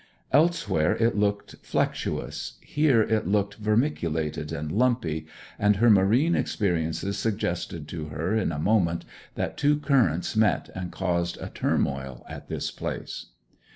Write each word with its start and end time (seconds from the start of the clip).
Elsewhere 0.31 0.95
it 0.95 1.15
looked 1.15 1.57
flexuous, 1.61 2.57
here 2.61 3.03
it 3.03 3.27
looked 3.27 3.59
vermiculated 3.61 4.51
and 4.51 4.71
lumpy, 4.71 5.27
and 5.59 5.75
her 5.75 5.91
marine 5.91 6.33
experiences 6.33 7.19
suggested 7.19 7.87
to 7.89 8.05
her 8.05 8.35
in 8.35 8.51
a 8.51 8.57
moment 8.57 9.05
that 9.35 9.57
two 9.57 9.77
currents 9.77 10.35
met 10.35 10.69
and 10.73 10.91
caused 10.91 11.37
a 11.39 11.49
turmoil 11.49 12.25
at 12.27 12.47
this 12.47 12.71
place. 12.71 13.27